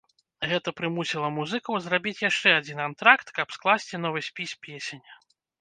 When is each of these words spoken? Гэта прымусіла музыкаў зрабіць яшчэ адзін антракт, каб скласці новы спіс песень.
Гэта 0.51 0.71
прымусіла 0.79 1.27
музыкаў 1.35 1.77
зрабіць 1.87 2.23
яшчэ 2.29 2.55
адзін 2.63 2.83
антракт, 2.89 3.27
каб 3.39 3.47
скласці 3.57 4.03
новы 4.07 4.27
спіс 4.31 4.51
песень. 4.67 5.05